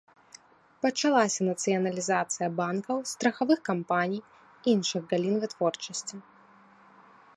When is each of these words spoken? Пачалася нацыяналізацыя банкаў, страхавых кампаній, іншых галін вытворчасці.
Пачалася 0.83 1.41
нацыяналізацыя 1.49 2.47
банкаў, 2.59 2.97
страхавых 3.13 3.59
кампаній, 3.69 4.25
іншых 4.73 5.01
галін 5.13 5.35
вытворчасці. 5.45 6.15